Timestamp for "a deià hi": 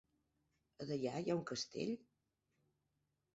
0.85-1.29